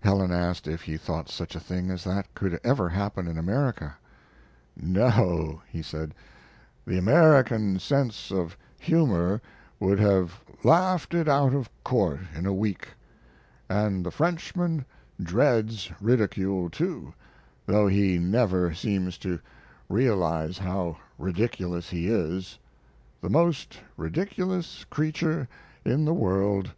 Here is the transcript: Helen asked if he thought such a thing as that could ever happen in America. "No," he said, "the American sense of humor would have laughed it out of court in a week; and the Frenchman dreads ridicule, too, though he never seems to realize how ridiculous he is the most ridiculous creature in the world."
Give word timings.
Helen 0.00 0.32
asked 0.32 0.66
if 0.66 0.82
he 0.82 0.96
thought 0.96 1.28
such 1.28 1.54
a 1.54 1.60
thing 1.60 1.92
as 1.92 2.02
that 2.02 2.34
could 2.34 2.58
ever 2.64 2.88
happen 2.88 3.28
in 3.28 3.38
America. 3.38 3.96
"No," 4.76 5.62
he 5.68 5.80
said, 5.80 6.12
"the 6.84 6.98
American 6.98 7.78
sense 7.78 8.32
of 8.32 8.56
humor 8.80 9.40
would 9.78 10.00
have 10.00 10.42
laughed 10.64 11.14
it 11.14 11.28
out 11.28 11.54
of 11.54 11.70
court 11.84 12.18
in 12.34 12.46
a 12.46 12.52
week; 12.52 12.88
and 13.68 14.04
the 14.04 14.10
Frenchman 14.10 14.84
dreads 15.22 15.92
ridicule, 16.00 16.68
too, 16.68 17.14
though 17.64 17.86
he 17.86 18.18
never 18.18 18.74
seems 18.74 19.16
to 19.18 19.38
realize 19.88 20.58
how 20.58 20.96
ridiculous 21.16 21.90
he 21.90 22.08
is 22.08 22.58
the 23.20 23.30
most 23.30 23.78
ridiculous 23.96 24.82
creature 24.90 25.48
in 25.84 26.04
the 26.04 26.12
world." 26.14 26.72